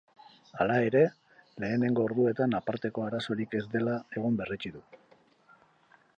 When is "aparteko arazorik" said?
2.61-3.57